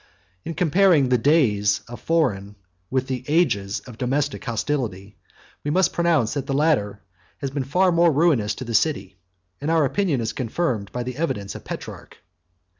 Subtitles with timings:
[0.45, 2.55] 47 In comparing the days of foreign,
[2.89, 5.15] with the ages of domestic, hostility,
[5.63, 7.03] we must pronounce, that the latter
[7.37, 9.19] have been far more ruinous to the city;
[9.61, 12.17] and our opinion is confirmed by the evidence of Petrarch.